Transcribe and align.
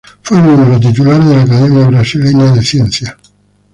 Fue 0.23 0.41
miembro 0.41 0.79
titular 0.79 1.23
de 1.23 1.35
la 1.35 1.43
Academia 1.43 1.85
Brasileña 1.85 2.51
de 2.53 2.63
Ciencias. 2.63 3.15